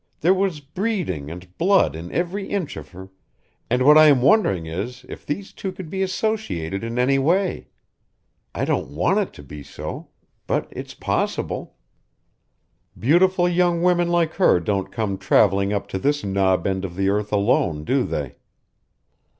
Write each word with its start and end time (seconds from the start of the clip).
There 0.21 0.33
was 0.33 0.61
breeding 0.61 1.29
and 1.29 1.55
blood 1.59 1.95
in 1.95 2.11
every 2.11 2.47
inch 2.47 2.75
of 2.75 2.89
her, 2.89 3.11
and 3.69 3.85
what 3.85 3.99
I 3.99 4.07
am 4.07 4.23
wondering 4.23 4.65
is 4.65 5.05
if 5.07 5.23
these 5.27 5.53
two 5.53 5.71
could 5.71 5.91
be 5.91 6.01
associated 6.01 6.83
in 6.83 6.97
any 6.97 7.19
way. 7.19 7.67
I 8.55 8.65
don't 8.65 8.89
want 8.95 9.19
it 9.19 9.31
to 9.33 9.43
be 9.43 9.61
so. 9.61 10.07
But 10.47 10.67
it's 10.71 10.95
possible. 10.95 11.75
Beautiful 12.97 13.47
young 13.47 13.83
women 13.83 14.07
like 14.07 14.33
her 14.41 14.59
don't 14.59 14.91
come, 14.91 15.19
traveling 15.19 15.71
up 15.71 15.87
to 15.89 15.99
this 15.99 16.23
knob 16.23 16.65
end 16.65 16.83
of 16.83 16.95
the 16.95 17.07
earth 17.09 17.31
alone, 17.31 17.83
do 17.83 18.03
they?" 18.03 18.37